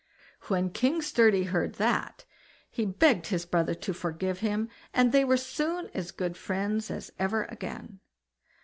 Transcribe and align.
When 0.47 0.71
King 0.71 1.03
Sturdy 1.03 1.43
heard 1.43 1.75
that, 1.75 2.25
he 2.71 2.87
begged 2.87 3.27
his 3.27 3.45
brother 3.45 3.75
to 3.75 3.93
forgive 3.93 4.39
him, 4.39 4.67
and 4.95 5.11
they 5.11 5.23
were 5.23 5.37
soon 5.37 5.91
as 5.93 6.09
good 6.09 6.35
friends 6.37 6.89
as 6.89 7.11
ever 7.19 7.43
again. 7.49 7.99